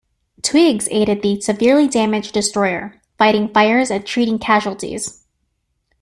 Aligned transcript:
"Twiggs" 0.41 0.87
aided 0.89 1.21
the 1.21 1.39
severely 1.41 1.87
damaged 1.87 2.33
destroyer, 2.33 2.99
fighting 3.19 3.49
fires 3.53 3.91
and 3.91 4.03
treating 4.03 4.39
casualties. 4.39 5.23